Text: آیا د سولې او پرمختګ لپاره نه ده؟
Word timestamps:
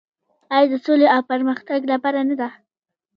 آیا 0.55 0.67
د 0.71 0.75
سولې 0.85 1.07
او 1.15 1.21
پرمختګ 1.31 1.79
لپاره 1.91 2.19
نه 2.29 2.35
ده؟ 2.39 2.49